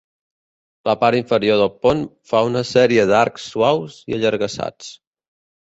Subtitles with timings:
[0.89, 2.01] La part inferior del pont
[2.33, 4.93] fa una sèrie d'arcs suaus i allargassats.